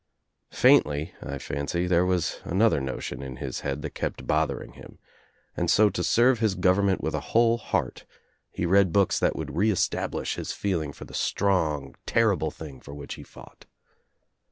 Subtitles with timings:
[0.49, 4.97] Faintly, I fancy, there was another notion in his head that kept bothering him,
[5.55, 8.05] and so to serve his government with a whole heart
[8.49, 12.95] he read books that would re establish his feeling for the strong, terrible thing for
[12.95, 13.67] which he fought.